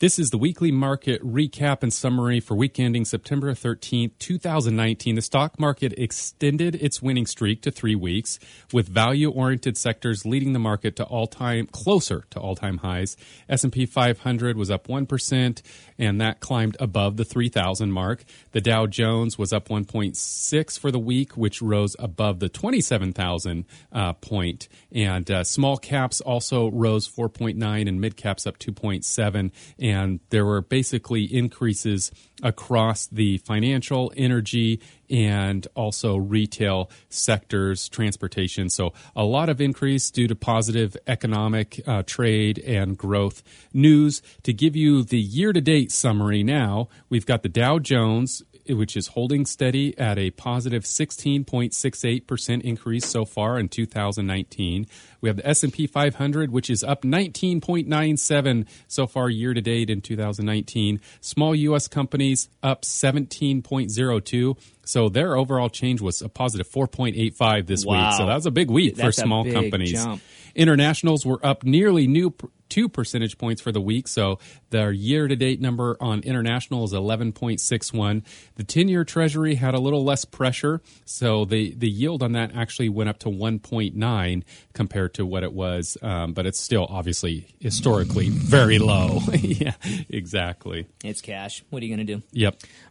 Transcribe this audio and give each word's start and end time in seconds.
This 0.00 0.20
is 0.20 0.30
the 0.30 0.38
weekly 0.38 0.70
market 0.70 1.20
recap 1.26 1.82
and 1.82 1.92
summary 1.92 2.38
for 2.38 2.54
week 2.54 2.78
ending 2.78 3.04
September 3.04 3.52
13th, 3.52 4.12
2019. 4.20 5.16
The 5.16 5.22
stock 5.22 5.58
market 5.58 5.92
extended 5.98 6.76
its 6.76 7.02
winning 7.02 7.26
streak 7.26 7.62
to 7.62 7.72
three 7.72 7.96
weeks, 7.96 8.38
with 8.72 8.86
value-oriented 8.86 9.76
sectors 9.76 10.24
leading 10.24 10.52
the 10.52 10.60
market 10.60 10.94
to 10.94 11.04
all-time 11.04 11.66
closer 11.66 12.26
to 12.30 12.38
all-time 12.38 12.78
highs. 12.78 13.16
S&P 13.48 13.86
500 13.86 14.56
was 14.56 14.70
up 14.70 14.86
1%, 14.86 15.62
and 15.98 16.20
that 16.20 16.38
climbed 16.38 16.76
above 16.78 17.16
the 17.16 17.24
3,000 17.24 17.90
mark. 17.90 18.24
The 18.52 18.60
Dow 18.60 18.86
Jones 18.86 19.36
was 19.36 19.52
up 19.52 19.66
1.6 19.68 20.78
for 20.78 20.92
the 20.92 21.00
week, 21.00 21.36
which 21.36 21.60
rose 21.60 21.96
above 21.98 22.38
the 22.38 22.48
27,000 22.48 23.64
uh, 23.90 24.12
point. 24.12 24.68
And 24.92 25.28
uh, 25.28 25.42
small 25.42 25.76
caps 25.76 26.20
also 26.20 26.70
rose 26.70 27.08
4.9, 27.08 27.88
and 27.88 28.00
mid 28.00 28.16
caps 28.16 28.46
up 28.46 28.60
2.7 28.60 29.50
and 29.88 30.20
there 30.28 30.44
were 30.44 30.60
basically 30.60 31.24
increases 31.24 32.12
across 32.42 33.06
the 33.06 33.38
financial, 33.38 34.12
energy, 34.16 34.80
and 35.10 35.66
also 35.74 36.16
retail 36.16 36.90
sectors, 37.08 37.88
transportation. 37.88 38.68
So 38.68 38.92
a 39.16 39.24
lot 39.24 39.48
of 39.48 39.60
increase 39.60 40.10
due 40.10 40.28
to 40.28 40.34
positive 40.34 40.96
economic 41.06 41.80
uh, 41.86 42.02
trade 42.06 42.58
and 42.58 42.96
growth 42.96 43.42
news. 43.72 44.20
To 44.42 44.52
give 44.52 44.76
you 44.76 45.02
the 45.02 45.18
year 45.18 45.52
to 45.52 45.60
date 45.60 45.90
summary 45.90 46.42
now, 46.42 46.88
we've 47.08 47.26
got 47.26 47.42
the 47.42 47.48
Dow 47.48 47.78
Jones 47.78 48.42
which 48.68 48.96
is 48.96 49.08
holding 49.08 49.46
steady 49.46 49.96
at 49.98 50.18
a 50.18 50.30
positive 50.30 50.84
16.68% 50.84 52.62
increase 52.62 53.06
so 53.06 53.24
far 53.24 53.58
in 53.58 53.68
2019. 53.68 54.86
We 55.20 55.28
have 55.28 55.36
the 55.36 55.48
S&P 55.48 55.86
500 55.86 56.50
which 56.50 56.70
is 56.70 56.84
up 56.84 57.02
19.97 57.02 58.66
so 58.86 59.06
far 59.06 59.28
year 59.30 59.54
to 59.54 59.60
date 59.60 59.90
in 59.90 60.00
2019. 60.00 61.00
Small 61.20 61.54
US 61.54 61.88
companies 61.88 62.48
up 62.62 62.82
17.02. 62.82 64.58
So 64.84 65.08
their 65.08 65.36
overall 65.36 65.68
change 65.68 66.00
was 66.00 66.22
a 66.22 66.28
positive 66.28 66.68
4.85 66.68 67.66
this 67.66 67.84
wow. 67.84 68.08
week. 68.08 68.16
So 68.16 68.26
that 68.26 68.34
was 68.34 68.46
a 68.46 68.50
big 68.50 68.70
week 68.70 68.96
That's 68.96 69.06
for 69.06 69.12
small 69.22 69.44
companies. 69.50 69.92
Jump. 69.92 70.22
Internationals 70.54 71.26
were 71.26 71.44
up 71.44 71.62
nearly 71.62 72.06
new 72.06 72.34
two 72.68 72.88
percentage 72.88 73.38
points 73.38 73.60
for 73.62 73.72
the 73.72 73.80
week. 73.80 74.08
So 74.08 74.38
their 74.70 74.92
year 74.92 75.28
to 75.28 75.36
date 75.36 75.60
number 75.60 75.96
on 76.00 76.20
international 76.20 76.84
is 76.84 76.92
11.61. 76.92 78.22
The 78.56 78.64
10 78.64 78.88
year 78.88 79.04
treasury 79.04 79.54
had 79.54 79.74
a 79.74 79.80
little 79.80 80.04
less 80.04 80.24
pressure. 80.24 80.80
So 81.04 81.44
the, 81.44 81.74
the 81.74 81.88
yield 81.88 82.22
on 82.22 82.32
that 82.32 82.54
actually 82.54 82.88
went 82.88 83.08
up 83.08 83.18
to 83.20 83.28
1.9 83.28 84.42
compared 84.72 85.14
to 85.14 85.26
what 85.26 85.42
it 85.42 85.52
was. 85.52 85.96
Um, 86.02 86.32
but 86.32 86.46
it's 86.46 86.60
still 86.60 86.86
obviously 86.88 87.46
historically 87.60 88.28
very 88.28 88.78
low. 88.78 89.20
yeah, 89.32 89.74
exactly. 90.08 90.86
It's 91.04 91.20
cash. 91.20 91.64
What 91.70 91.82
are 91.82 91.86
you 91.86 91.94
going 91.94 92.06
to 92.06 92.14
do? 92.16 92.22
Yep. 92.32 92.62